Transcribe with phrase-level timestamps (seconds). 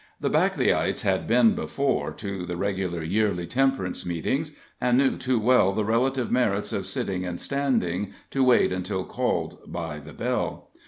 [0.19, 5.73] The Backleyites had been before to the regular yearly temperance meetings, and knew too well
[5.73, 10.71] the relative merits of sitting and standing to wait until called by the bell.